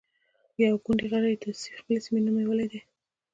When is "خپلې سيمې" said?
1.79-2.21